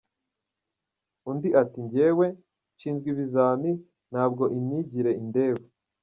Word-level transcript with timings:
Undi 1.29 1.49
ati 1.61 1.79
jyewe 1.91 2.25
nshinzwe 2.75 3.07
ibizami 3.13 3.71
ntabwo 4.11 4.43
imyigire 4.57 5.11
indeba. 5.21 5.61